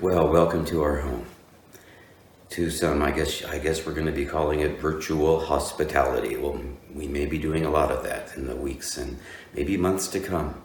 [0.00, 1.24] Well, welcome to our home.
[2.50, 6.36] To some, I guess, I guess we're going to be calling it virtual hospitality.
[6.36, 6.60] Well,
[6.92, 9.16] we may be doing a lot of that in the weeks and
[9.54, 10.60] maybe months to come.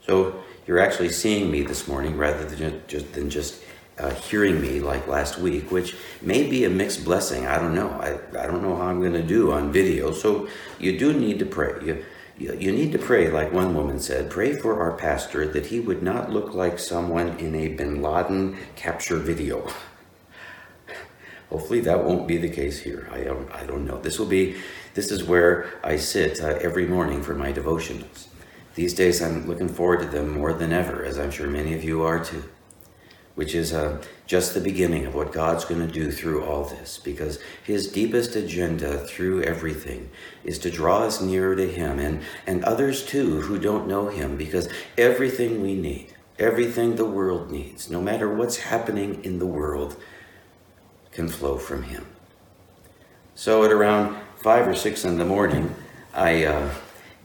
[0.00, 3.62] So you're actually seeing me this morning rather than just, than just
[3.98, 7.48] uh, hearing me like last week, which may be a mixed blessing.
[7.48, 7.90] I don't know.
[7.90, 10.12] I, I don't know how I'm going to do on video.
[10.12, 11.84] So you do need to pray.
[11.84, 12.04] You,
[12.38, 16.02] you need to pray, like one woman said, pray for our pastor that he would
[16.02, 19.70] not look like someone in a bin Laden capture video.
[21.50, 23.08] Hopefully that won't be the case here.
[23.12, 24.00] I don't, I don't know.
[24.00, 24.56] This will be,
[24.94, 28.26] this is where I sit uh, every morning for my devotionals.
[28.74, 31.82] These days I'm looking forward to them more than ever, as I'm sure many of
[31.82, 32.44] you are too
[33.36, 36.98] which is uh, just the beginning of what God's going to do through all this,
[36.98, 40.10] because his deepest agenda through everything
[40.42, 44.36] is to draw us nearer to him and, and others too who don't know him,
[44.36, 49.96] because everything we need, everything the world needs, no matter what's happening in the world,
[51.12, 52.06] can flow from him.
[53.34, 55.74] So at around five or six in the morning,
[56.14, 56.70] I uh,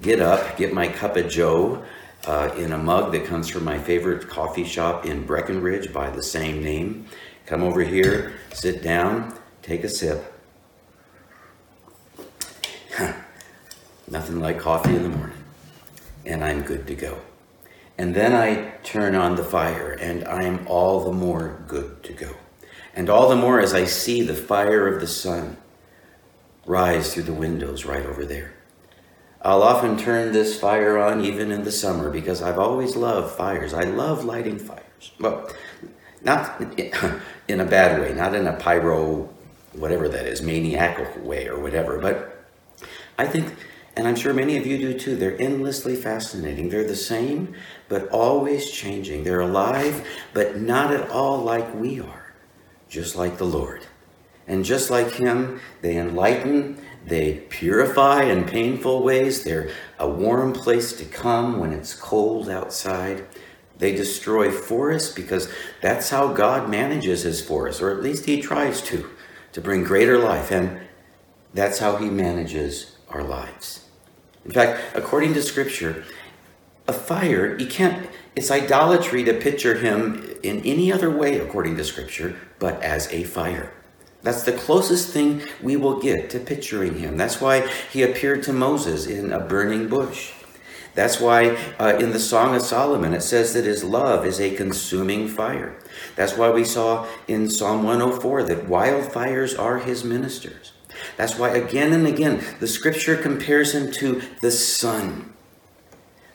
[0.01, 1.83] get up, get my cup of joe,
[2.27, 6.23] uh, in a mug that comes from my favorite coffee shop in Breckenridge by the
[6.23, 7.07] same name.
[7.45, 10.23] Come over here, sit down, take a sip.
[14.07, 15.37] Nothing like coffee in the morning.
[16.25, 17.19] And I'm good to go.
[17.97, 22.35] And then I turn on the fire, and I'm all the more good to go.
[22.95, 25.57] And all the more as I see the fire of the sun
[26.65, 28.53] rise through the windows right over there.
[29.43, 33.73] I'll often turn this fire on even in the summer because I've always loved fires.
[33.73, 35.11] I love lighting fires.
[35.19, 35.49] Well,
[36.23, 36.61] not
[37.47, 39.29] in a bad way, not in a pyro,
[39.73, 42.45] whatever that is, maniacal way or whatever, but
[43.17, 43.55] I think,
[43.95, 46.69] and I'm sure many of you do too, they're endlessly fascinating.
[46.69, 47.55] They're the same,
[47.89, 49.23] but always changing.
[49.23, 52.33] They're alive, but not at all like we are,
[52.89, 53.85] just like the Lord.
[54.47, 59.43] And just like Him, they enlighten they purify in painful ways.
[59.43, 63.25] They're a warm place to come when it's cold outside.
[63.77, 68.81] They destroy forests because that's how God manages his forests, or at least he tries
[68.83, 69.09] to,
[69.53, 70.51] to bring greater life.
[70.51, 70.79] And
[71.53, 73.85] that's how he manages our lives.
[74.45, 76.03] In fact, according to scripture,
[76.87, 81.83] a fire, you can't, it's idolatry to picture him in any other way, according to
[81.83, 83.73] scripture, but as a fire.
[84.23, 87.17] That's the closest thing we will get to picturing him.
[87.17, 90.33] That's why he appeared to Moses in a burning bush.
[90.93, 94.55] That's why uh, in the Song of Solomon it says that his love is a
[94.55, 95.77] consuming fire.
[96.15, 100.73] That's why we saw in Psalm 104 that wildfires are his ministers.
[101.17, 105.33] That's why again and again the scripture compares him to the sun.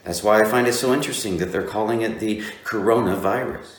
[0.04, 3.75] That's why I find it so interesting that they're calling it the coronavirus.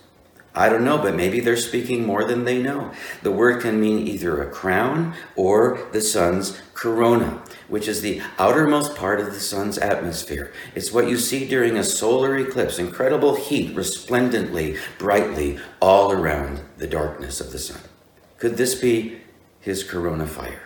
[0.58, 2.92] I don't know, but maybe they're speaking more than they know.
[3.22, 8.96] The word can mean either a crown or the sun's corona, which is the outermost
[8.96, 10.52] part of the sun's atmosphere.
[10.74, 16.88] It's what you see during a solar eclipse incredible heat, resplendently, brightly, all around the
[16.88, 17.82] darkness of the sun.
[18.40, 19.22] Could this be
[19.60, 20.64] his corona fire?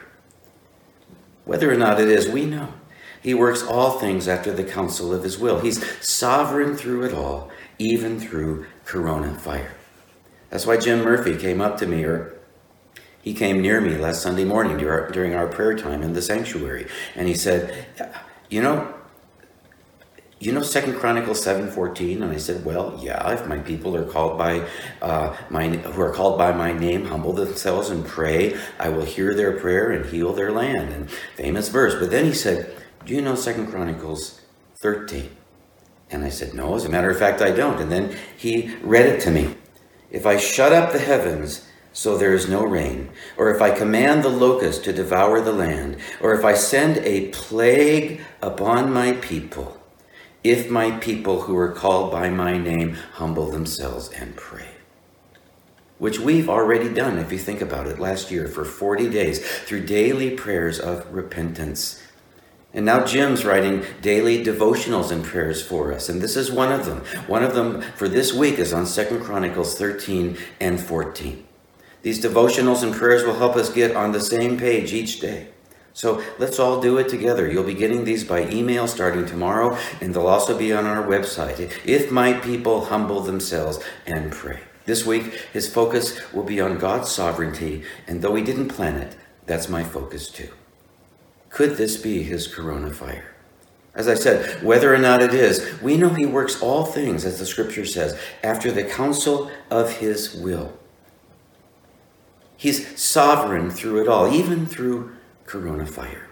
[1.43, 2.73] Whether or not it is, we know.
[3.21, 5.59] He works all things after the counsel of his will.
[5.59, 9.75] He's sovereign through it all, even through corona fire.
[10.51, 12.35] That's why Jim Murphy came up to me, or
[13.21, 17.27] he came near me last Sunday morning during our prayer time in the sanctuary, and
[17.27, 17.85] he said,
[18.49, 18.93] "You know,
[20.39, 23.31] you know Second Chronicles seven fourteen, and I said, "Well, yeah.
[23.31, 24.67] If my people are called by
[25.01, 29.33] uh, my who are called by my name, humble themselves and pray, I will hear
[29.33, 31.95] their prayer and heal their land." And famous verse.
[31.95, 32.75] But then he said,
[33.05, 34.41] "Do you know Second Chronicles
[34.81, 35.29] 13?
[36.09, 36.75] And I said, "No.
[36.75, 39.55] As a matter of fact, I don't." And then he read it to me.
[40.11, 44.23] If I shut up the heavens so there is no rain, or if I command
[44.23, 49.77] the locust to devour the land, or if I send a plague upon my people,
[50.43, 54.69] if my people who are called by my name humble themselves and pray.
[55.97, 59.85] Which we've already done, if you think about it, last year for 40 days through
[59.85, 62.01] daily prayers of repentance
[62.73, 66.07] and now Jim's writing daily devotionals and prayers for us.
[66.09, 66.99] And this is one of them.
[67.27, 71.45] One of them for this week is on Second Chronicles 13 and 14.
[72.01, 75.49] These devotionals and prayers will help us get on the same page each day.
[75.93, 77.51] So let's all do it together.
[77.51, 81.71] You'll be getting these by email starting tomorrow, and they'll also be on our website.
[81.85, 84.61] If my people humble themselves and pray.
[84.85, 89.15] This week, his focus will be on God's sovereignty, and though he didn't plan it,
[89.45, 90.49] that's my focus too.
[91.51, 93.35] Could this be his corona fire?
[93.93, 97.39] As I said, whether or not it is, we know he works all things, as
[97.39, 100.77] the scripture says, after the counsel of his will.
[102.55, 105.11] He's sovereign through it all, even through
[105.45, 106.29] corona fire.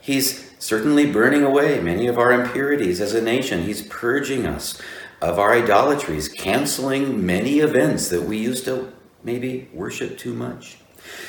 [0.00, 3.62] He's certainly burning away many of our impurities as a nation.
[3.62, 4.80] He's purging us
[5.22, 10.79] of our idolatries, canceling many events that we used to maybe worship too much.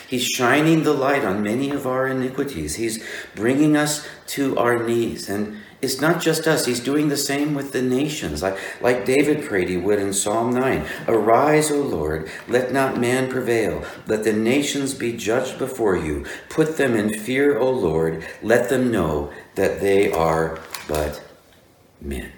[0.08, 2.76] He's shining the light on many of our iniquities.
[2.76, 3.04] He's
[3.36, 5.30] bringing us to our knees.
[5.30, 9.44] And it's not just us, he's doing the same with the nations, like, like David
[9.44, 13.84] prayed he would in Psalm 9 Arise, O Lord, let not man prevail.
[14.06, 16.26] Let the nations be judged before you.
[16.50, 18.24] Put them in fear, O Lord.
[18.44, 21.24] Let them know that they are but
[22.00, 22.32] men.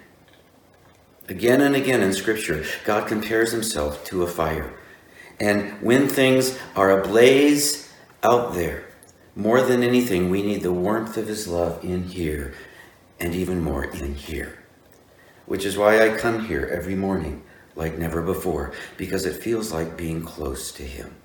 [1.28, 4.72] Again and again in Scripture, God compares himself to a fire.
[5.40, 7.92] And when things are ablaze
[8.22, 8.84] out there,
[9.36, 12.54] more than anything, we need the warmth of his love in here
[13.18, 14.58] and even more in here.
[15.46, 17.42] Which is why I come here every morning
[17.76, 21.16] like never before, because it feels like being close to him.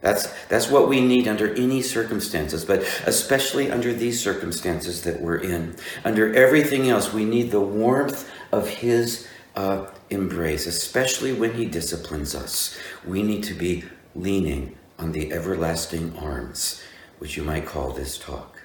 [0.00, 5.38] That's, that's what we need under any circumstances, but especially under these circumstances that we're
[5.38, 5.76] in.
[6.04, 12.34] Under everything else, we need the warmth of his uh, embrace, especially when He disciplines
[12.34, 12.78] us.
[13.06, 16.82] We need to be leaning on the everlasting arms,
[17.18, 18.62] which you might call this talk.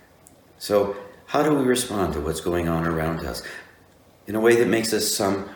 [0.58, 0.96] So,
[1.28, 3.42] how do we respond to what's going on around us
[4.28, 5.50] in a way that makes us some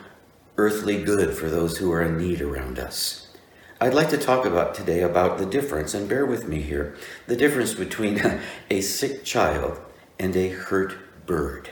[0.56, 3.26] earthly good for those who are in need around us?
[3.78, 6.96] I'd like to talk about today about the difference, and bear with me here,
[7.26, 8.40] the difference between
[8.70, 9.78] a sick child
[10.18, 11.68] and a hurt bird.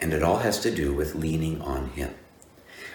[0.00, 2.14] And it all has to do with leaning on Him.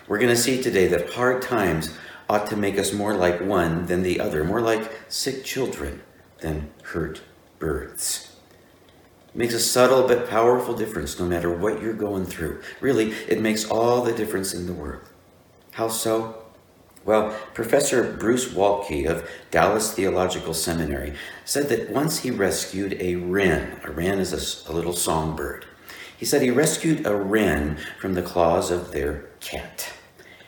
[0.08, 1.94] We're going to see today that hard times
[2.30, 6.02] ought to make us more like one than the other, more like sick children
[6.40, 7.22] than hurt
[7.60, 8.36] birds.
[9.28, 12.62] It makes a subtle but powerful difference no matter what you're going through.
[12.80, 15.04] Really, it makes all the difference in the world.
[15.72, 16.44] How so?
[17.04, 21.14] Well, Professor Bruce Waltke of Dallas Theological Seminary
[21.44, 23.80] said that once he rescued a wren.
[23.84, 25.66] A wren is a, a little songbird.
[26.18, 29.94] He said he rescued a wren from the claws of their cat.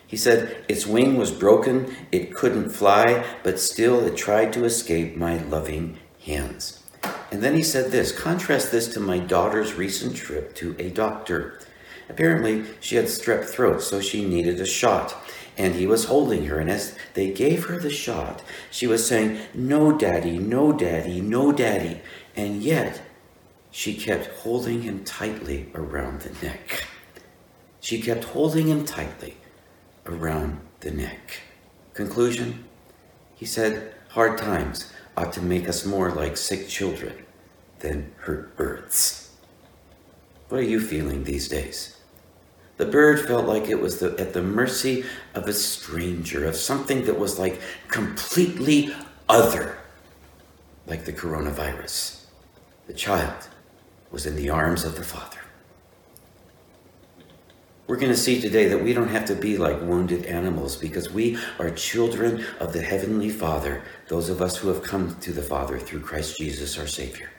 [0.09, 5.15] He said, Its wing was broken, it couldn't fly, but still it tried to escape
[5.15, 6.81] my loving hands.
[7.31, 11.59] And then he said this contrast this to my daughter's recent trip to a doctor.
[12.09, 15.15] Apparently, she had strep throat, so she needed a shot.
[15.59, 18.41] And he was holding her, and as they gave her the shot,
[18.71, 22.01] she was saying, No, daddy, no, daddy, no, daddy.
[22.35, 23.03] And yet,
[23.69, 26.87] she kept holding him tightly around the neck.
[27.79, 29.37] She kept holding him tightly
[30.05, 31.41] around the neck.
[31.93, 32.65] Conclusion?
[33.35, 37.25] He said, hard times ought to make us more like sick children
[37.79, 39.31] than hurt birds.
[40.49, 41.97] What are you feeling these days?
[42.77, 45.03] The bird felt like it was the, at the mercy
[45.35, 47.59] of a stranger, of something that was like
[47.89, 48.93] completely
[49.27, 49.77] other,
[50.87, 52.23] like the coronavirus.
[52.87, 53.49] The child
[54.11, 55.39] was in the arms of the Father.
[57.89, 61.09] We're going to see today that we don't have to be like wounded animals because
[61.09, 65.41] we are children of the Heavenly Father, those of us who have come to the
[65.41, 67.31] Father through Christ Jesus our Savior.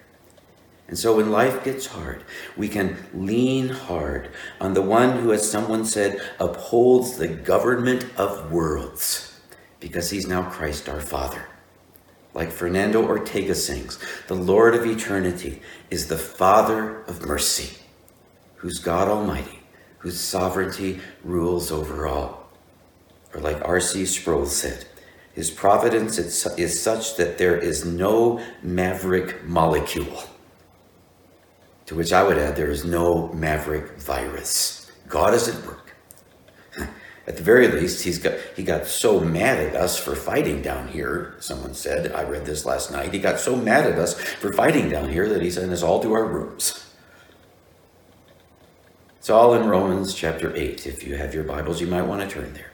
[0.89, 2.25] And so when life gets hard,
[2.57, 4.31] we can lean hard
[4.61, 9.41] on the one who, as someone said, upholds the government of worlds
[9.79, 11.47] because he's now Christ our Father.
[12.35, 17.79] Like Fernando Ortega sings, the Lord of eternity is the Father of mercy,
[18.57, 19.60] who's God Almighty
[20.01, 22.51] whose sovereignty rules over all.
[23.33, 24.07] Or like R.C.
[24.07, 24.87] Sproul said,
[25.33, 30.25] his providence is such that there is no maverick molecule.
[31.87, 34.91] To which I would add, there is no maverick virus.
[35.09, 35.95] God is at work.
[37.27, 40.89] At the very least, he's got, he got so mad at us for fighting down
[40.89, 42.13] here, someone said.
[42.13, 43.13] I read this last night.
[43.13, 46.01] He got so mad at us for fighting down here that he sent us all
[46.03, 46.90] to our rooms.
[49.21, 50.87] It's all in Romans chapter 8.
[50.87, 52.71] If you have your Bibles, you might want to turn there.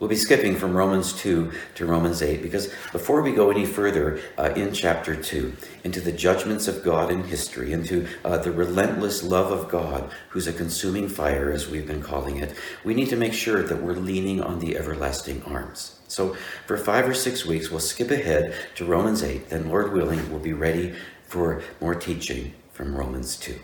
[0.00, 4.20] We'll be skipping from Romans 2 to Romans 8 because before we go any further
[4.36, 5.52] uh, in chapter 2
[5.84, 10.48] into the judgments of God in history, into uh, the relentless love of God, who's
[10.48, 12.52] a consuming fire, as we've been calling it,
[12.82, 16.00] we need to make sure that we're leaning on the everlasting arms.
[16.08, 16.34] So
[16.66, 19.48] for five or six weeks, we'll skip ahead to Romans 8.
[19.48, 23.60] Then, Lord willing, we'll be ready for more teaching from Romans 2.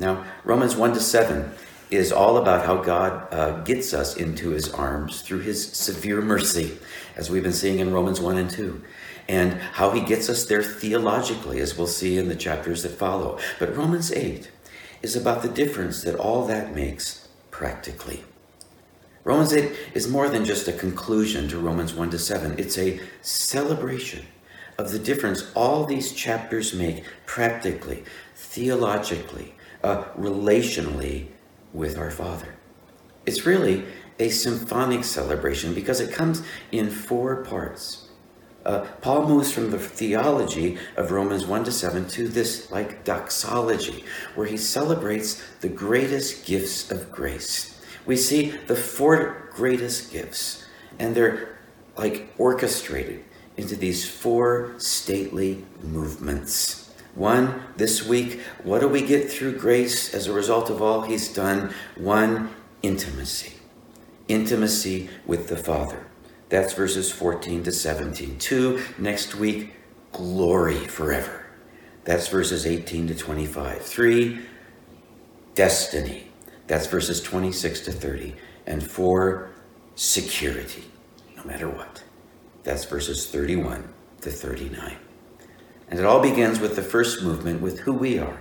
[0.00, 1.52] Now, Romans 1 to 7
[1.90, 6.78] is all about how God uh, gets us into his arms through his severe mercy,
[7.16, 8.82] as we've been seeing in Romans 1 and 2,
[9.28, 13.38] and how he gets us there theologically, as we'll see in the chapters that follow.
[13.58, 14.50] But Romans 8
[15.02, 18.24] is about the difference that all that makes practically.
[19.22, 22.98] Romans 8 is more than just a conclusion to Romans 1 to 7, it's a
[23.20, 24.24] celebration
[24.78, 28.02] of the difference all these chapters make practically,
[28.34, 29.52] theologically,
[29.82, 31.28] uh, relationally
[31.72, 32.54] with our Father.
[33.26, 33.84] It's really
[34.18, 38.08] a symphonic celebration because it comes in four parts.
[38.64, 44.04] Uh, Paul moves from the theology of Romans 1 to 7 to this like doxology,
[44.34, 47.80] where he celebrates the greatest gifts of grace.
[48.04, 50.66] We see the four greatest gifts,
[50.98, 51.58] and they're
[51.96, 53.24] like orchestrated
[53.56, 56.79] into these four stately movements.
[57.14, 61.32] One, this week, what do we get through grace as a result of all he's
[61.32, 61.74] done?
[61.96, 62.50] One,
[62.82, 63.54] intimacy.
[64.28, 66.06] Intimacy with the Father.
[66.48, 68.38] That's verses 14 to 17.
[68.38, 69.72] Two, next week,
[70.12, 71.46] glory forever.
[72.04, 73.82] That's verses 18 to 25.
[73.82, 74.40] Three,
[75.54, 76.28] destiny.
[76.66, 78.34] That's verses 26 to 30.
[78.66, 79.50] And four,
[79.96, 80.84] security,
[81.36, 82.04] no matter what.
[82.62, 84.96] That's verses 31 to 39.
[85.90, 88.40] And it all begins with the first movement, with who we are,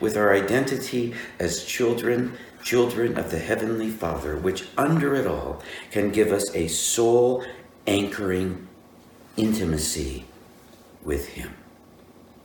[0.00, 5.62] with our identity as children, children of the Heavenly Father, which under it all
[5.92, 7.44] can give us a soul
[7.86, 8.66] anchoring
[9.36, 10.26] intimacy
[11.04, 11.54] with Him.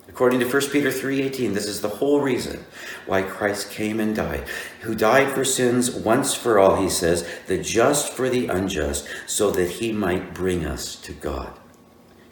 [0.08, 2.64] According to 1 Peter 3:18, this is the whole reason
[3.08, 4.44] why Christ came and died,
[4.82, 9.50] who died for sins once for all, he says, the just for the unjust, so
[9.50, 11.58] that he might bring us to God.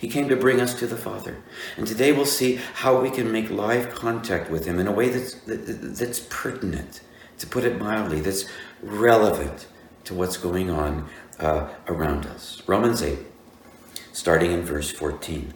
[0.02, 1.38] He came to bring us to the Father.
[1.78, 5.10] And today we'll see how we can make live contact with him in a way
[5.10, 7.02] that's that's pertinent,
[7.38, 8.46] to put it mildly, that's
[8.82, 9.68] relevant
[10.06, 11.08] to what's going on
[11.40, 12.64] uh, around us.
[12.66, 13.20] Romans 8,
[14.12, 15.54] starting in verse 14.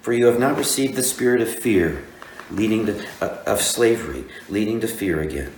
[0.00, 2.04] For you have not received the spirit of fear,
[2.48, 5.52] leading to, uh, of slavery, leading to fear again.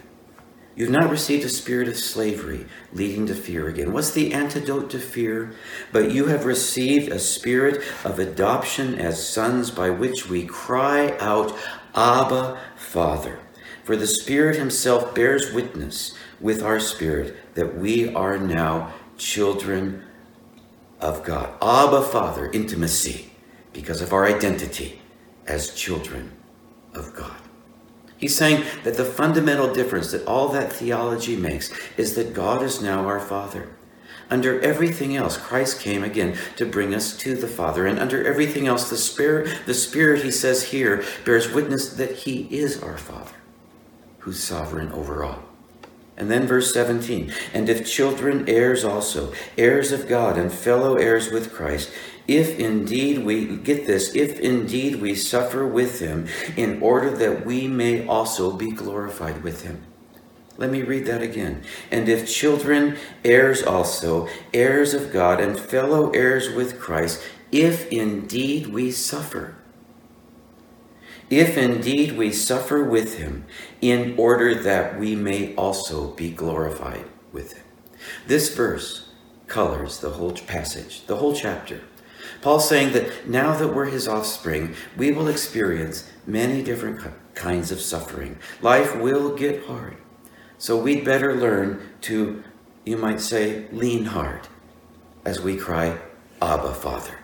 [0.75, 3.93] You've not received a spirit of slavery, leading to fear again.
[3.93, 5.55] What's the antidote to fear?
[5.93, 11.55] But you have received a spirit of adoption as sons by which we cry out,
[11.95, 13.38] Abba, Father.
[13.85, 20.05] For the Spirit Himself bears witness with our spirit that we are now children
[21.00, 21.50] of God.
[21.61, 23.33] Abba, Father, intimacy
[23.73, 25.02] because of our identity
[25.47, 26.33] as children
[26.95, 27.42] of God.
[28.23, 32.81] He's saying that the fundamental difference that all that theology makes is that God is
[32.81, 33.75] now our Father.
[34.31, 37.85] Under everything else, Christ came again to bring us to the Father.
[37.85, 42.43] And under everything else, the Spirit, the Spirit, he says here, bears witness that he
[42.43, 43.35] is our Father,
[44.21, 45.43] who's sovereign over all.
[46.17, 51.33] And then verse 17, and if children, heirs also, heirs of God and fellow heirs
[51.33, 51.91] with Christ,
[52.29, 57.67] if indeed we, get this, if indeed we suffer with him, in order that we
[57.67, 59.85] may also be glorified with him.
[60.59, 61.62] Let me read that again.
[61.91, 68.69] And if children, heirs also, heirs of God, and fellow heirs with Christ, if indeed
[68.69, 69.57] we suffer,
[71.31, 73.47] if indeed we suffer with him,
[73.81, 77.64] in order that we may also be glorified with him.
[78.26, 79.09] This verse
[79.47, 81.81] colors the whole passage, the whole chapter.
[82.41, 87.01] Paul's saying that now that we're his offspring, we will experience many different
[87.35, 88.39] kinds of suffering.
[88.61, 89.97] Life will get hard.
[90.59, 92.43] So we'd better learn to,
[92.85, 94.49] you might say, lean hard
[95.25, 95.99] as we cry,
[96.41, 97.19] Abba, Father.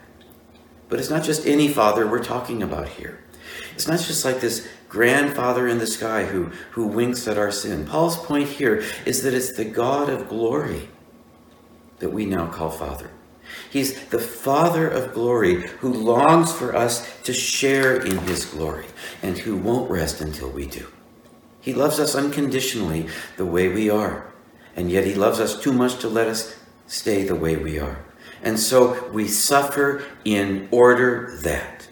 [0.89, 3.23] But it's not just any father we're talking about here.
[3.75, 7.87] It's not just like this grandfather in the sky who, who winks at our sin.
[7.87, 10.89] Paul's point here is that it's the God of glory
[11.99, 13.11] that we now call Father.
[13.71, 18.87] He's the Father of glory who longs for us to share in his glory
[19.23, 20.87] and who won't rest until we do.
[21.61, 24.33] He loves us unconditionally the way we are,
[24.75, 26.57] and yet he loves us too much to let us
[26.87, 28.05] stay the way we are.
[28.43, 31.89] And so we suffer in order that.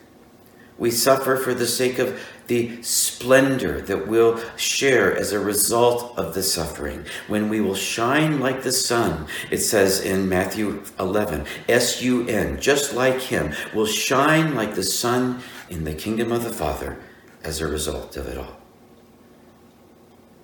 [0.79, 6.35] We suffer for the sake of the splendor that we'll share as a result of
[6.35, 7.05] the suffering.
[7.29, 12.61] When we will shine like the sun, it says in Matthew 11, S U N,
[12.61, 16.99] just like him, will shine like the sun in the kingdom of the Father
[17.43, 18.57] as a result of it all.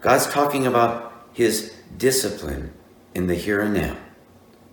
[0.01, 2.73] God's talking about his discipline
[3.15, 3.97] in the here and now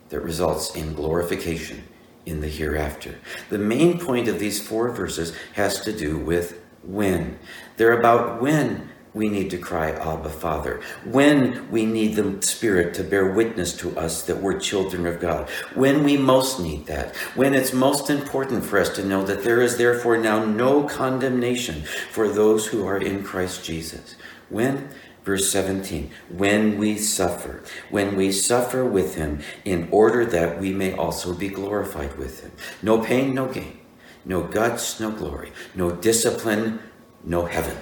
[0.09, 1.83] that results in glorification
[2.25, 3.15] in the hereafter.
[3.50, 7.39] The main point of these four verses has to do with when.
[7.77, 10.81] They're about when we need to cry, Abba, Father.
[11.03, 15.50] When we need the Spirit to bear witness to us that we're children of God.
[15.74, 17.15] When we most need that.
[17.36, 21.83] When it's most important for us to know that there is therefore now no condemnation
[22.12, 24.15] for those who are in Christ Jesus.
[24.50, 24.89] When?
[25.25, 30.93] Verse 17, when we suffer, when we suffer with him, in order that we may
[30.93, 32.51] also be glorified with him.
[32.81, 33.78] No pain, no gain.
[34.29, 35.51] No guts, no glory.
[35.74, 36.77] No discipline,
[37.24, 37.75] no heaven.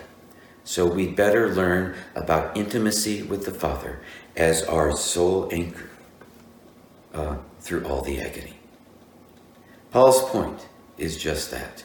[0.63, 3.99] So we better learn about intimacy with the Father
[4.37, 5.89] as our sole anchor
[7.13, 8.53] uh, through all the agony.
[9.91, 11.83] Paul's point is just that.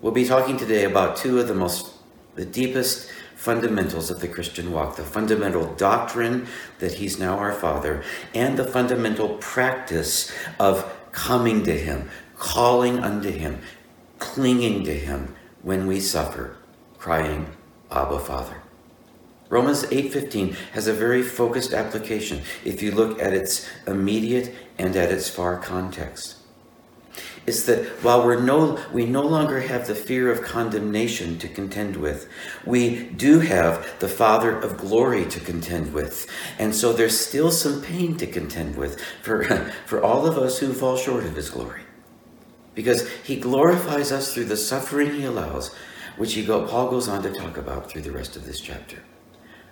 [0.00, 1.92] We'll be talking today about two of the most,
[2.34, 6.48] the deepest fundamentals of the Christian walk the fundamental doctrine
[6.80, 8.02] that He's now our Father,
[8.34, 13.60] and the fundamental practice of coming to Him, calling unto Him,
[14.24, 16.56] clinging to Him when we suffer,
[16.98, 17.46] crying,
[17.90, 18.62] Abba Father.
[19.50, 25.12] Romans 8:15 has a very focused application if you look at its immediate and at
[25.12, 26.36] its far context.
[27.46, 31.96] It's that while we're no, we no longer have the fear of condemnation to contend
[31.96, 32.26] with,
[32.64, 36.26] we do have the Father of glory to contend with.
[36.58, 39.44] And so there's still some pain to contend with for,
[39.86, 41.83] for all of us who fall short of his glory.
[42.74, 45.74] Because he glorifies us through the suffering he allows
[46.16, 48.98] which he go, Paul goes on to talk about through the rest of this chapter.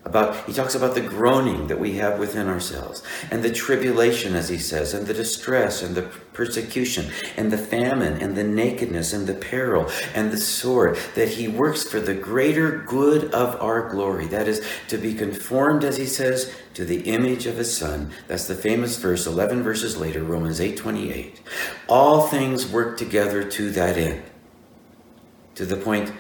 [0.05, 4.49] About he talks about the groaning that we have within ourselves, and the tribulation, as
[4.49, 9.29] he says, and the distress, and the persecution, and the famine, and the nakedness, and
[9.29, 14.27] the peril, and the sword, that he works for the greater good of our glory.
[14.27, 18.11] That is to be conformed, as he says, to the image of his son.
[18.27, 21.41] That's the famous verse, 11 verses later, Romans 8:28.
[21.89, 24.23] All things work together to that end.
[25.55, 26.13] To the point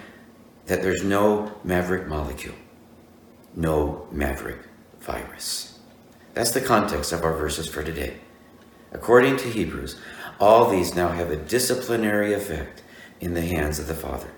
[0.67, 2.55] that there's no maverick molecule,
[3.55, 4.59] no maverick
[5.01, 5.79] virus.
[6.35, 8.17] That's the context of our verses for today.
[8.93, 9.99] According to Hebrews,
[10.41, 12.83] all these now have a disciplinary effect
[13.21, 14.31] in the hands of the Father.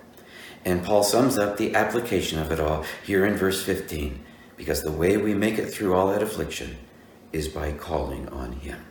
[0.63, 4.23] And Paul sums up the application of it all here in verse 15,
[4.57, 6.77] because the way we make it through all that affliction
[7.31, 8.85] is by calling on Him.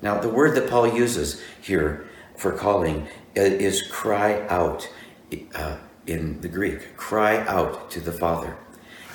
[0.00, 4.88] Now, the word that Paul uses here for calling is cry out.
[5.54, 5.76] Uh,
[6.06, 6.96] in the Greek.
[6.96, 8.56] Cry out to the Father.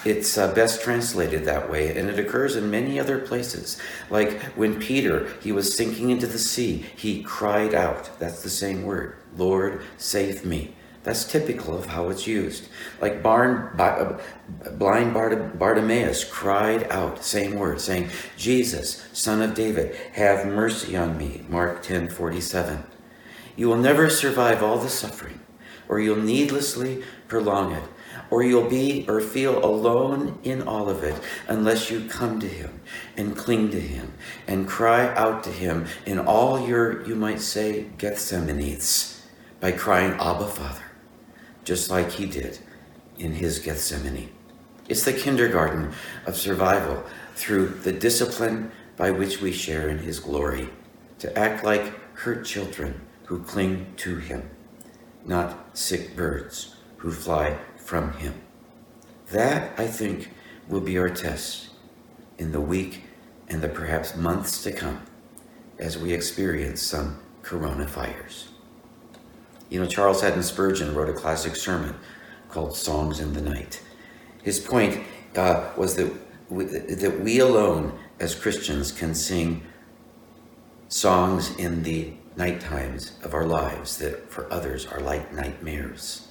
[0.05, 3.79] It's uh, best translated that way, and it occurs in many other places.
[4.09, 8.17] Like when Peter, he was sinking into the sea, he cried out.
[8.19, 9.17] That's the same word.
[9.35, 10.73] Lord, save me.
[11.03, 12.67] That's typical of how it's used.
[12.99, 14.19] Like Barn, uh,
[14.71, 21.45] blind Bartimaeus cried out, same word, saying, Jesus, son of David, have mercy on me.
[21.47, 22.83] Mark 10, 47.
[23.55, 25.39] You will never survive all the suffering
[25.87, 27.83] or you'll needlessly prolong it,
[28.29, 31.15] or you'll be or feel alone in all of it
[31.47, 32.79] unless you come to Him
[33.15, 34.13] and cling to Him
[34.47, 39.25] and cry out to Him in all your, you might say, Gethsemane's
[39.59, 40.83] by crying, Abba, Father,
[41.63, 42.59] just like He did
[43.17, 44.29] in His Gethsemane.
[44.87, 45.93] It's the kindergarten
[46.25, 47.03] of survival
[47.35, 50.69] through the discipline by which we share in His glory,
[51.19, 54.49] to act like hurt children who cling to Him
[55.27, 58.33] not sick birds who fly from him.
[59.31, 60.29] That, I think,
[60.67, 61.69] will be our test
[62.37, 63.03] in the week
[63.47, 65.03] and the perhaps months to come
[65.79, 68.49] as we experience some corona fires.
[69.69, 71.95] You know, Charles Haddon Spurgeon wrote a classic sermon
[72.49, 73.81] called Songs in the Night.
[74.43, 75.01] His point
[75.37, 76.11] uh, was that
[76.49, 79.63] we, that we alone as Christians can sing
[80.89, 86.26] songs in the night times of our lives that for others are like nightmares.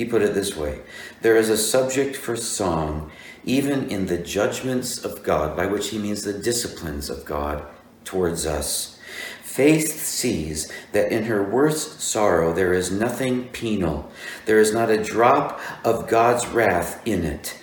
[0.00, 0.80] He put it this way
[1.20, 3.12] There is a subject for song
[3.44, 7.62] even in the judgments of God, by which he means the disciplines of God
[8.02, 8.98] towards us.
[9.42, 14.10] Faith sees that in her worst sorrow there is nothing penal,
[14.46, 17.60] there is not a drop of God's wrath in it.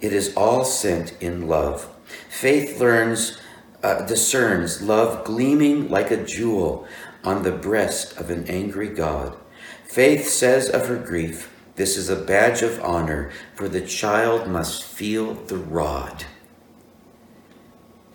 [0.00, 1.88] It is all sent in love.
[2.28, 3.38] Faith learns,
[3.84, 6.88] uh, discerns love gleaming like a jewel,
[7.22, 9.36] on the breast of an angry God.
[9.84, 14.82] Faith says of her grief, This is a badge of honor, for the child must
[14.82, 16.24] feel the rod.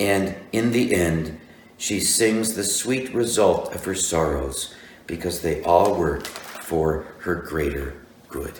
[0.02, 1.40] And in the end,
[1.78, 4.76] she sings the sweet result of her sorrows,
[5.08, 7.96] because they all work for her greater
[8.28, 8.60] good.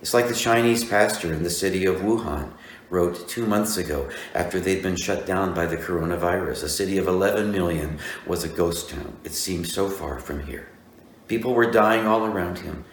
[0.00, 2.52] It's like the Chinese pastor in the city of Wuhan
[2.90, 6.62] wrote two months ago after they'd been shut down by the coronavirus.
[6.62, 7.98] A city of 11 million
[8.28, 9.16] was a ghost town.
[9.24, 10.68] It seemed so far from here.
[11.26, 12.84] People were dying all around him.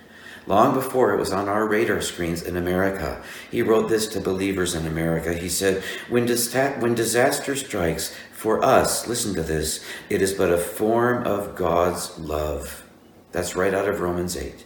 [0.51, 3.23] Long before it was on our radar screens in America.
[3.49, 5.33] He wrote this to believers in America.
[5.33, 10.57] He said, when, when disaster strikes, for us, listen to this, it is but a
[10.57, 12.83] form of God's love.
[13.31, 14.65] That's right out of Romans 8.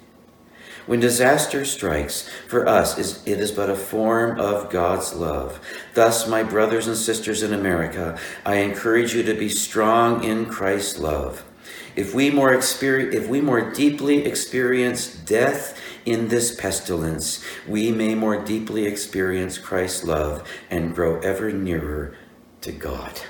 [0.87, 5.59] When disaster strikes, for us it is but a form of God's love.
[5.93, 10.97] Thus, my brothers and sisters in America, I encourage you to be strong in Christ's
[10.97, 11.43] love.
[11.95, 18.15] If we more experience, if we more deeply experience death in this pestilence, we may
[18.15, 22.15] more deeply experience Christ's love and grow ever nearer
[22.61, 23.21] to God.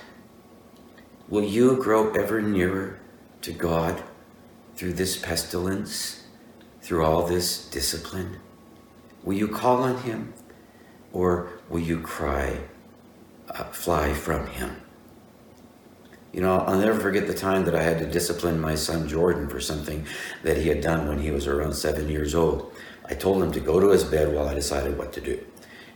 [1.29, 2.99] Will you grow ever nearer
[3.41, 4.03] to God
[4.75, 6.25] through this pestilence?
[6.85, 8.39] through all this discipline?
[9.23, 10.35] Will you call on him
[11.11, 12.59] or will you cry,
[13.49, 14.84] uh, fly from him?
[16.35, 19.47] You know, I'll never forget the time that I had to discipline my son Jordan
[19.47, 20.05] for something
[20.43, 22.73] that he had done when he was around seven years old.
[23.05, 25.39] I told him to go to his bed while I decided what to do.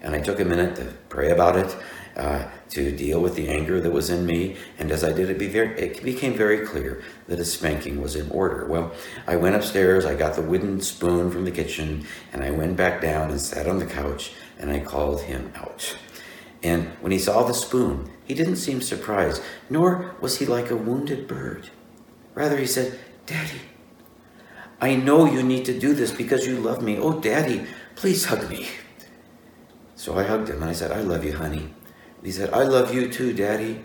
[0.02, 1.76] And I took a minute to pray about it
[2.16, 4.56] uh, to deal with the anger that was in me.
[4.78, 8.16] And as I did, it, be very, it became very clear that a spanking was
[8.16, 8.66] in order.
[8.66, 8.94] Well,
[9.28, 13.02] I went upstairs, I got the wooden spoon from the kitchen, and I went back
[13.02, 15.98] down and sat on the couch, and I called him out.
[16.64, 20.78] And when he saw the spoon, he didn't seem surprised, nor was he like a
[20.78, 21.72] wounded bird.
[22.36, 23.60] Rather, he said, Daddy,
[24.80, 27.00] I know you need to do this because you love me.
[27.00, 27.66] Oh, Daddy,
[27.96, 28.68] please hug me.
[29.96, 31.74] So I hugged him and I said, I love you, honey.
[32.24, 33.84] He said, I love you too, Daddy.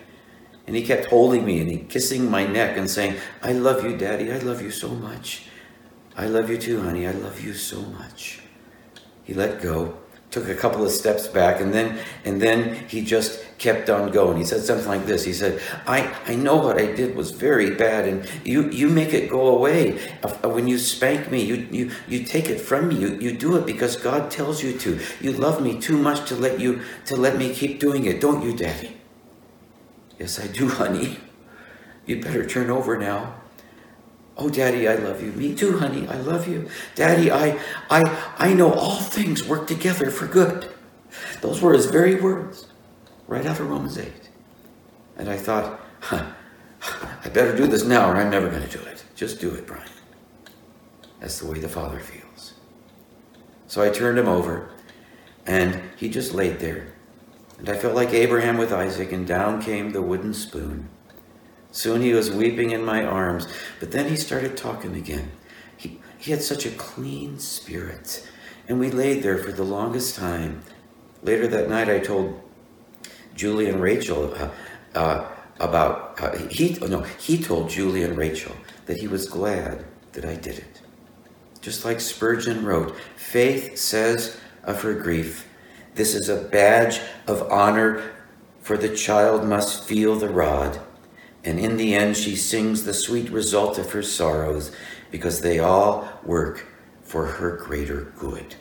[0.67, 3.97] And he kept holding me and he kissing my neck and saying, I love you,
[3.97, 4.31] Daddy.
[4.31, 5.47] I love you so much.
[6.19, 7.07] I love you too, honey.
[7.07, 8.41] I love you so much.
[9.23, 9.97] He let go
[10.35, 14.37] took a couple of steps back and then and then he just kept on going.
[14.37, 15.25] He said something like this.
[15.25, 19.15] He said i i know what i did was very bad and you you make
[19.15, 19.93] it go away.
[20.43, 22.97] When you spank me you you you take it from me.
[22.97, 24.99] You you do it because god tells you to.
[25.21, 28.21] You love me too much to let you to let me keep doing it.
[28.21, 28.97] Don't you daddy?
[30.19, 31.19] Yes i do honey.
[32.07, 33.44] You better turn over now
[34.37, 35.31] Oh, Daddy, I love you.
[35.33, 36.09] Me too, honey.
[36.09, 36.69] I love you.
[36.95, 38.03] Daddy, I, I,
[38.39, 40.73] I know all things work together for good.
[41.41, 42.67] Those were his very words,
[43.29, 44.13] right out of Romans 8.
[45.17, 46.27] And I thought, huh,
[47.25, 49.05] I better do this now or I'm never going to do it.
[49.15, 49.89] Just do it, Brian.
[51.21, 52.55] That's the way the Father feels.
[53.69, 54.71] So I turned him over,
[55.47, 56.93] and he just laid there.
[57.59, 60.89] And I felt like Abraham with Isaac, and down came the wooden spoon.
[61.75, 63.49] Soon he was weeping in my arms,
[63.81, 65.33] but then he started talking again.
[65.77, 68.25] He, he had such a clean spirit,
[68.69, 70.63] and we laid there for the longest time.
[71.25, 72.41] Later that night, I told
[73.35, 74.51] Julie and Rachel uh,
[74.95, 78.55] uh, about, uh, he, no, he told Julie and Rachel
[78.87, 80.81] that he was glad that I did it.
[81.61, 85.49] Just like Spurgeon wrote, faith says of her grief,
[85.97, 88.13] this is a badge of honor,
[88.61, 90.79] for the child must feel the rod
[91.45, 94.75] and in the end, she sings the sweet result of her sorrows
[95.11, 96.67] because they all work
[97.03, 98.57] for her greater good.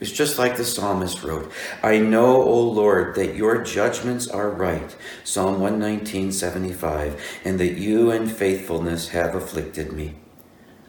[0.00, 1.50] It's just like the psalmist wrote,
[1.82, 8.10] I know, O Lord, that your judgments are right, Psalm 119, 75, and that you
[8.10, 10.16] in faithfulness have afflicted me.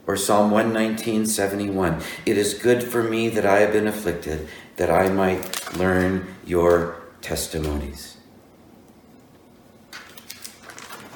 [0.06, 4.90] Or Psalm 119, 71, it is good for me that I have been afflicted, that
[4.90, 8.15] I might learn your testimonies.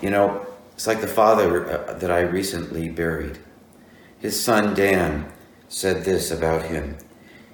[0.01, 3.39] You know, it's like the father uh, that I recently buried.
[4.19, 5.31] His son Dan
[5.69, 6.97] said this about him.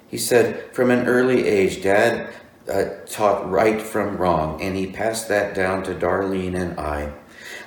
[0.07, 2.33] He said, from an early age, Dad
[2.71, 7.13] uh, taught right from wrong, and he passed that down to Darlene and I.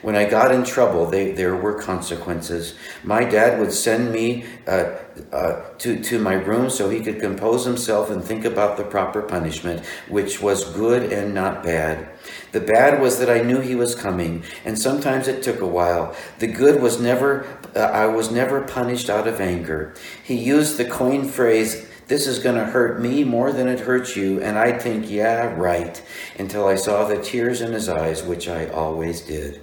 [0.03, 2.75] When I got in trouble, they, there were consequences.
[3.05, 4.97] My dad would send me uh,
[5.31, 9.21] uh, to, to my room so he could compose himself and think about the proper
[9.21, 12.09] punishment, which was good and not bad.
[12.53, 16.17] The bad was that I knew he was coming, and sometimes it took a while.
[16.39, 19.95] The good was never, uh, I was never punished out of anger.
[20.25, 24.17] He used the coin phrase, this is going to hurt me more than it hurts
[24.17, 24.43] you.
[24.43, 26.03] And I'd think, yeah, right,
[26.39, 29.61] until I saw the tears in his eyes, which I always did.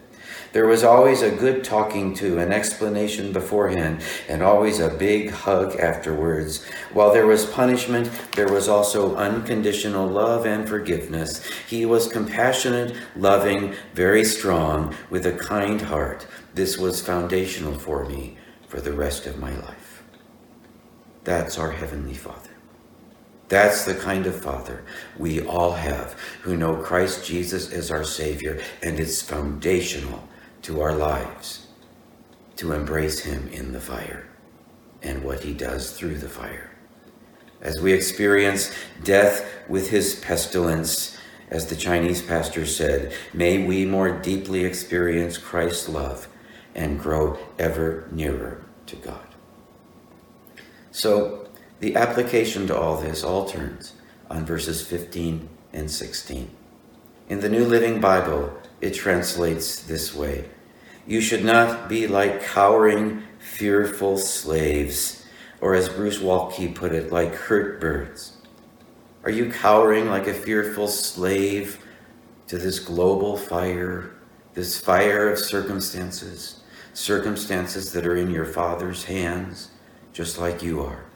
[0.58, 5.76] There was always a good talking to, an explanation beforehand, and always a big hug
[5.76, 6.65] afterwards.
[6.93, 11.46] While there was punishment, there was also unconditional love and forgiveness.
[11.67, 16.26] He was compassionate, loving, very strong, with a kind heart.
[16.56, 18.36] This was foundational for me
[18.67, 20.02] for the rest of my life.
[21.24, 22.50] That's our Heavenly Father.
[23.48, 24.84] That's the kind of Father
[25.20, 30.28] we all have who know Christ Jesus as our Savior, and it's foundational
[30.67, 31.67] to our lives
[32.58, 34.27] to embrace him in the fire.
[35.01, 36.71] and what he does through the fire.
[37.62, 41.15] As we experience death with his pestilence,
[41.49, 46.27] as the Chinese pastor said, may we more deeply experience Christ's love
[46.75, 49.27] and grow ever nearer to God.
[50.91, 51.47] So,
[51.80, 53.93] the application to all this all turns
[54.32, 56.49] on verses 15 and 16.
[57.30, 58.51] In the New Living Bible,
[58.82, 60.49] it translates this way
[61.08, 65.26] You should not be like cowering, fearful slaves,
[65.62, 68.34] or as Bruce Waltke put it, like hurt birds.
[69.24, 71.80] Are you cowering like a fearful slave
[72.48, 74.12] to this global fire,
[74.54, 76.62] this fire of circumstances,
[76.93, 79.72] circumstances that are in your Father's hands,
[80.12, 81.07] just like you are?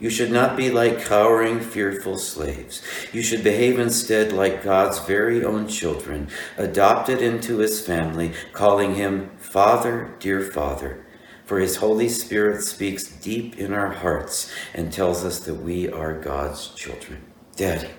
[0.00, 2.82] You should not be like cowering, fearful slaves.
[3.12, 9.30] You should behave instead like God's very own children, adopted into his family, calling him
[9.38, 11.04] Father, dear Father.
[11.44, 16.20] For his Holy Spirit speaks deep in our hearts and tells us that we are
[16.20, 17.24] God's children.
[17.56, 17.90] Daddy,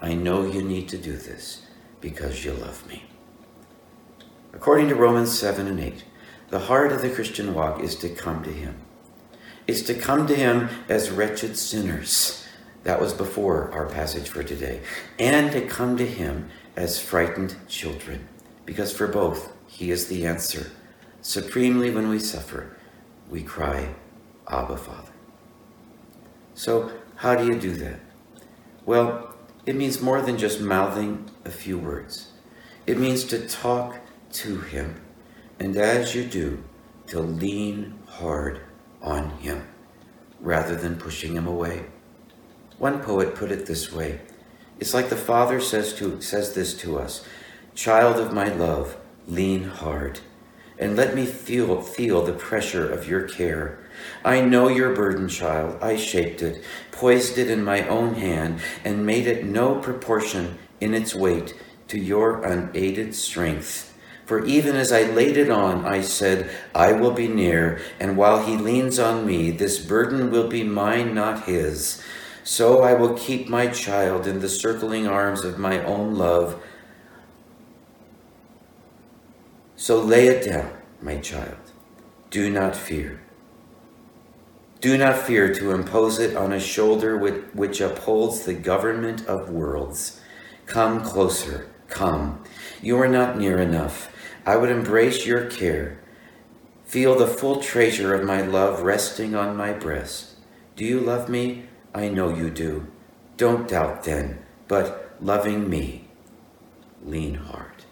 [0.00, 1.66] I know you need to do this
[2.00, 3.04] because you love me.
[4.52, 6.04] According to Romans 7 and 8,
[6.48, 8.85] the heart of the Christian walk is to come to him
[9.66, 12.46] is to come to him as wretched sinners.
[12.84, 14.80] That was before our passage for today.
[15.18, 18.28] And to come to him as frightened children.
[18.64, 20.70] Because for both, he is the answer.
[21.20, 22.76] Supremely, when we suffer,
[23.28, 23.94] we cry,
[24.48, 25.12] Abba, Father.
[26.54, 28.00] So, how do you do that?
[28.84, 32.28] Well, it means more than just mouthing a few words.
[32.86, 33.98] It means to talk
[34.32, 35.00] to him.
[35.58, 36.62] And as you do,
[37.08, 38.60] to lean hard
[39.06, 39.66] on him
[40.40, 41.86] rather than pushing him away.
[42.78, 44.20] One poet put it this way
[44.78, 47.24] It's like the Father says, to, says this to us
[47.74, 50.20] Child of my love, lean hard,
[50.78, 53.78] and let me feel, feel the pressure of your care.
[54.24, 55.82] I know your burden, child.
[55.82, 60.92] I shaped it, poised it in my own hand, and made it no proportion in
[60.92, 61.54] its weight
[61.88, 63.95] to your unaided strength.
[64.26, 68.44] For even as I laid it on, I said, I will be near, and while
[68.44, 72.02] he leans on me, this burden will be mine, not his.
[72.42, 76.60] So I will keep my child in the circling arms of my own love.
[79.76, 81.58] So lay it down, my child.
[82.30, 83.22] Do not fear.
[84.80, 90.20] Do not fear to impose it on a shoulder which upholds the government of worlds.
[90.66, 92.42] Come closer, come.
[92.82, 94.12] You are not near enough.
[94.46, 95.98] I would embrace your care.
[96.84, 100.36] Feel the full treasure of my love resting on my breast.
[100.76, 101.64] Do you love me?
[101.92, 102.86] I know you do.
[103.36, 106.06] Don't doubt then, but loving me,
[107.04, 107.84] lean hard.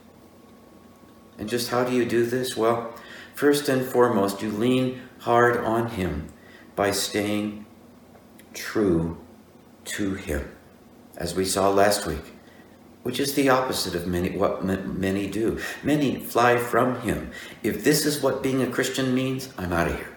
[1.38, 2.56] And just how do you do this?
[2.56, 2.94] Well,
[3.34, 6.28] first and foremost, you lean hard on Him
[6.76, 7.66] by staying
[8.52, 9.18] true
[9.86, 10.54] to Him.
[11.16, 12.33] As we saw last week,
[13.04, 15.60] which is the opposite of many, what many do.
[15.82, 17.30] Many fly from him.
[17.62, 20.16] If this is what being a Christian means, I'm out of here.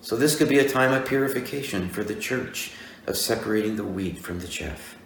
[0.00, 2.72] So this could be a time of purification for the church,
[3.06, 4.96] of separating the wheat from the chaff.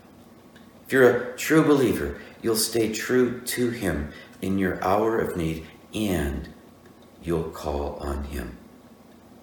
[0.87, 5.67] If you're a true believer, you'll stay true to him in your hour of need
[5.93, 6.49] and
[7.23, 8.60] you'll call on him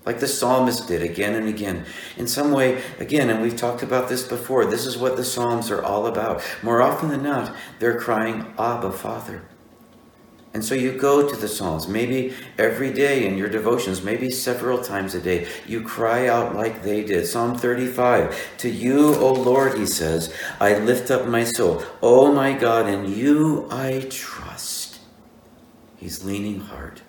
[0.08, 1.86] like the psalmist did again and again.
[2.16, 5.70] In some way, again, and we've talked about this before, this is what the Psalms
[5.70, 6.42] are all about.
[6.64, 9.44] More often than not, they're crying, Abba, Father.
[10.54, 14.82] And so you go to the Psalms, maybe every day in your devotions, maybe several
[14.82, 15.46] times a day.
[15.68, 17.28] You cry out like they did.
[17.28, 21.84] Psalm 35 To you, O Lord, he says, I lift up my soul.
[22.02, 25.00] O my God, in you I trust.
[25.98, 27.02] He's leaning hard.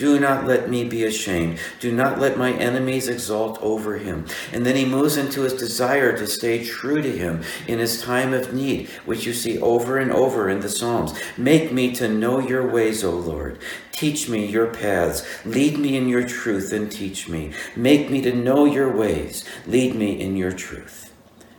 [0.00, 1.58] Do not let me be ashamed.
[1.78, 4.24] Do not let my enemies exalt over him.
[4.50, 8.32] And then he moves into his desire to stay true to him in his time
[8.32, 11.12] of need, which you see over and over in the Psalms.
[11.36, 13.58] Make me to know your ways, O Lord.
[13.92, 15.22] Teach me your paths.
[15.44, 17.52] Lead me in your truth and teach me.
[17.76, 19.44] Make me to know your ways.
[19.66, 21.09] Lead me in your truth.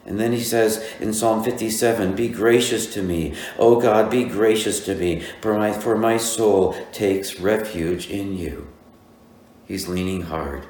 [0.05, 4.83] And then he says in Psalm 57, Be gracious to me, O God, be gracious
[4.85, 8.67] to me, for my, for my soul takes refuge in you.
[9.65, 10.65] He's leaning hard.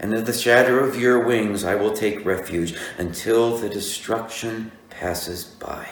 [0.00, 5.44] And in the shadow of your wings I will take refuge until the destruction passes
[5.44, 5.88] by.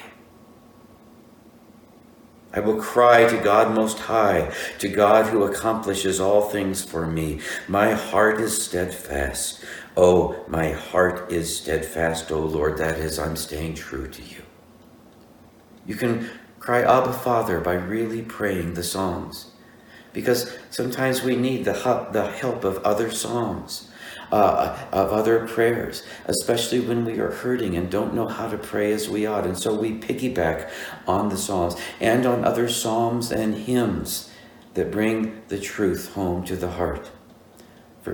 [2.53, 7.40] I will cry to God Most High, to God who accomplishes all things for me.
[7.69, 9.62] My heart is steadfast.
[9.97, 12.79] Oh, my heart is steadfast, O Lord.
[12.79, 14.43] That is, I'm staying true to you.
[15.87, 19.53] You can cry Abba Father by really praying the Psalms.
[20.13, 23.91] because sometimes we need the help, the help of other psalms,
[24.33, 28.93] uh, of other prayers, especially when we are hurting and don't know how to pray
[28.93, 29.47] as we ought.
[29.47, 30.71] And so we piggyback
[31.07, 34.31] on the psalms and on other psalms and hymns
[34.75, 37.11] that bring the truth home to the heart.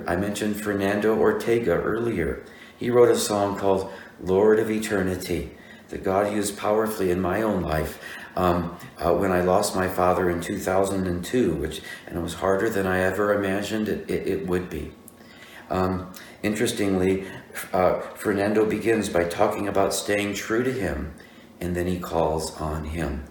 [0.07, 2.45] I mentioned Fernando Ortega earlier.
[2.77, 5.53] He wrote a song called Lord of Eternity
[5.89, 8.03] that God used powerfully in my own life
[8.35, 12.87] um, uh, when I lost my father in 2002, which and it was harder than
[12.87, 14.93] I ever imagined it, it, it would be.
[15.69, 17.27] Um, interestingly,
[17.73, 21.15] uh, Fernando begins by talking about staying true to him,
[21.61, 23.25] and then he calls on him.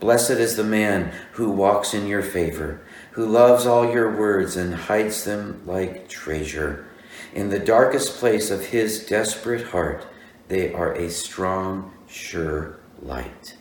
[0.00, 2.80] Blessed is the man who walks in your favor,
[3.18, 6.86] who loves all your words and hides them like treasure.
[7.34, 10.06] In the darkest place of his desperate heart,
[10.46, 13.56] they are a strong, sure light.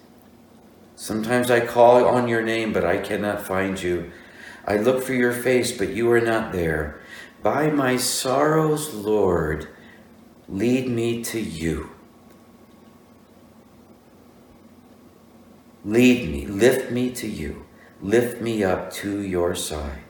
[0.96, 4.12] Sometimes I call on your name, but I cannot find you.
[4.68, 7.02] I look for your face, but you are not there.
[7.42, 9.68] By my sorrows, Lord,
[10.48, 11.90] lead me to you.
[15.84, 17.66] Lead me, lift me to you,
[18.02, 20.04] lift me up to your side.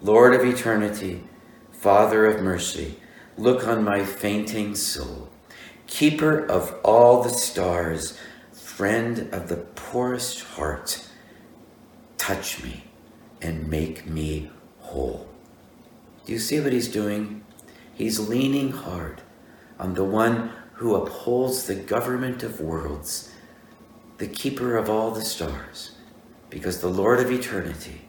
[0.00, 1.24] Lord of eternity,
[1.72, 2.96] Father of mercy,
[3.36, 5.28] look on my fainting soul.
[5.86, 8.18] Keeper of all the stars,
[8.52, 11.06] friend of the poorest heart,
[12.16, 12.84] touch me
[13.42, 15.28] and make me whole.
[16.24, 17.44] Do you see what he's doing?
[17.94, 19.20] He's leaning hard
[19.78, 23.34] on the one who upholds the government of worlds,
[24.18, 25.92] the keeper of all the stars,
[26.50, 28.02] because the Lord of eternity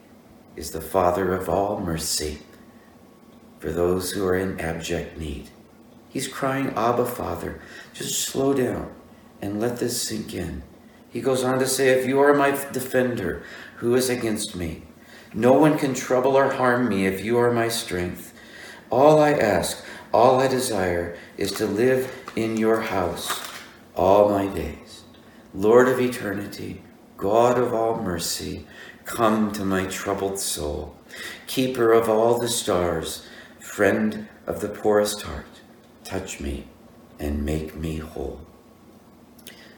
[0.56, 2.40] is the Father of all mercy
[3.60, 5.50] for those who are in abject need.
[6.10, 7.62] He's crying, Abba, Father.
[7.94, 8.94] Just slow down
[9.42, 10.64] and let this sink in.
[11.10, 13.44] He goes on to say, If you are my defender,
[13.78, 14.84] who is against me?
[15.34, 18.34] No one can trouble or harm me if you are my strength.
[18.90, 23.48] All I ask, all I desire, is to live in your house
[23.96, 25.04] all my days.
[25.54, 26.82] Lord of eternity,
[27.22, 28.66] God of all mercy,
[29.06, 30.96] come to my troubled soul.
[31.46, 33.28] Keeper of all the stars,
[33.60, 35.62] friend of the poorest heart,
[36.04, 36.68] touch me
[37.20, 38.42] and make me whole.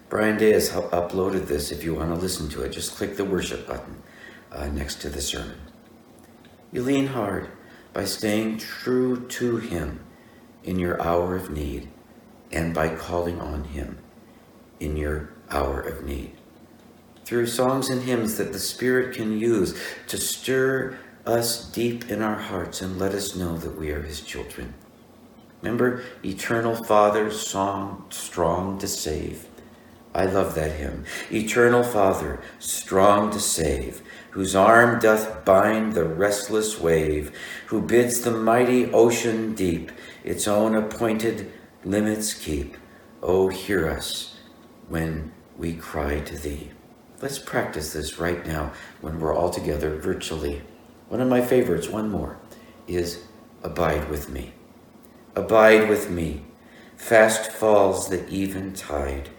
[0.07, 1.69] Brian Day has uploaded this.
[1.69, 4.01] If you want to listen to it, just click the worship button
[4.49, 5.59] uh, next to the sermon.
[6.71, 7.49] You lean hard
[7.91, 9.99] by staying true to Him
[10.63, 11.89] in your hour of need
[12.53, 13.97] and by calling on Him
[14.79, 16.37] in your hour of need.
[17.25, 22.35] Through songs and hymns that the Spirit can use to stir us deep in our
[22.35, 24.73] hearts and let us know that we are His children.
[25.61, 29.47] Remember, Eternal Father, song strong to save.
[30.13, 31.05] I love that hymn.
[31.31, 34.01] Eternal Father, strong to save
[34.33, 37.31] whose arm doth bind the restless wave,
[37.67, 39.91] who bids the mighty ocean deep
[40.23, 41.51] its own appointed
[41.85, 42.75] limits keep.
[43.21, 44.35] Oh, hear us
[44.89, 46.71] when we cry to thee.
[47.23, 50.61] Let's practice this right now when we're all together virtually.
[51.07, 52.37] One of my favorites, one more,
[52.85, 53.23] is
[53.63, 54.51] Abide with me.
[55.33, 56.43] Abide with me.
[56.97, 59.29] Fast falls the even tide.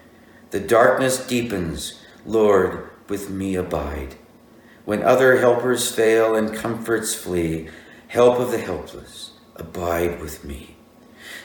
[0.50, 2.00] The darkness deepens.
[2.24, 4.14] Lord, with me abide.
[4.86, 7.68] When other helpers fail and comforts flee,
[8.08, 10.78] help of the helpless, abide with me.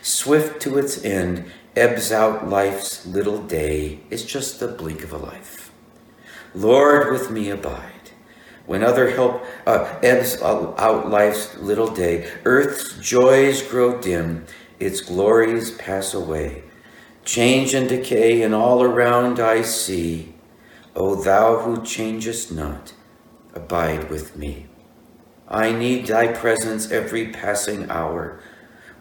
[0.02, 5.18] Swift to its end, ebbs out life's little day, is just the blink of a
[5.18, 5.59] life.
[6.54, 8.12] Lord, with me abide.
[8.66, 14.46] When other help uh, ebbs out life's little day, earth's joys grow dim,
[14.80, 16.64] its glories pass away.
[17.26, 20.36] Change and decay, and all around I see.
[20.96, 22.94] O thou who changest not,
[23.54, 24.68] abide with me.
[25.48, 28.40] I need thy presence every passing hour.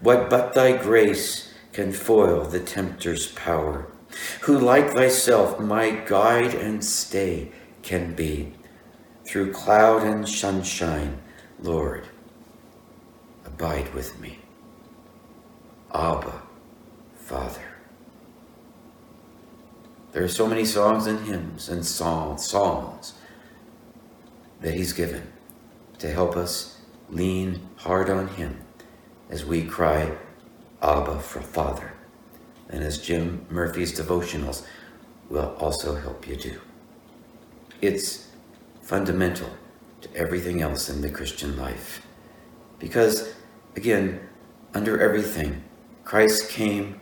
[0.01, 3.87] What but thy grace can foil the tempter's power?
[4.41, 8.53] Who like thyself my guide and stay can be?
[9.25, 11.21] Through cloud and sunshine,
[11.59, 12.07] Lord,
[13.45, 14.39] abide with me.
[15.93, 16.41] Abba,
[17.15, 17.61] Father.
[20.11, 23.13] There are so many songs and hymns and psalms, psalms
[24.61, 25.31] that He's given
[25.99, 28.59] to help us lean hard on Him
[29.29, 30.17] as we cry,
[30.81, 31.88] Abba for Father.
[32.69, 34.63] And as Jim Murphy's devotionals
[35.29, 36.59] will also help you do.
[37.81, 38.27] It's
[38.81, 39.49] fundamental
[40.01, 42.05] to everything else in the Christian life.
[42.77, 43.33] Because,
[43.75, 44.19] again,
[44.73, 45.63] under everything,
[46.03, 46.99] Christ came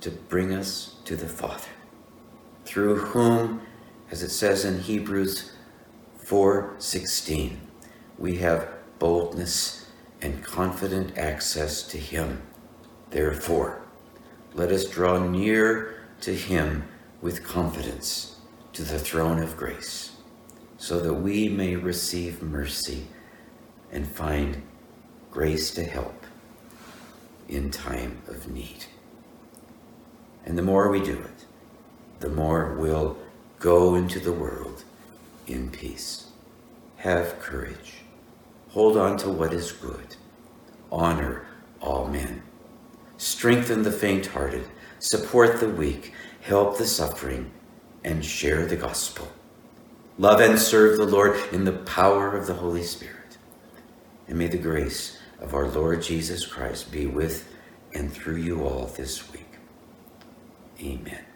[0.00, 1.70] to bring us to the Father,
[2.64, 3.62] through whom,
[4.10, 5.52] as it says in Hebrews
[6.22, 7.58] 4:16.
[8.18, 9.86] we have boldness
[10.22, 12.42] and confident access to Him.
[13.10, 13.83] Therefore,
[14.54, 16.84] let us draw near to Him
[17.20, 18.36] with confidence
[18.72, 20.12] to the throne of grace,
[20.78, 23.06] so that we may receive mercy
[23.90, 24.62] and find
[25.30, 26.24] grace to help
[27.48, 28.84] in time of need.
[30.44, 31.46] And the more we do it,
[32.20, 33.16] the more we'll
[33.58, 34.84] go into the world
[35.46, 36.28] in peace.
[36.96, 37.94] Have courage.
[38.70, 40.16] Hold on to what is good.
[40.90, 41.46] Honor
[41.80, 42.42] all men.
[43.16, 44.66] Strengthen the faint hearted.
[44.98, 46.12] Support the weak.
[46.40, 47.52] Help the suffering.
[48.04, 49.32] And share the gospel.
[50.18, 53.38] Love and serve the Lord in the power of the Holy Spirit.
[54.28, 57.48] And may the grace of our Lord Jesus Christ be with
[57.92, 59.46] and through you all this week.
[60.80, 61.33] Amen.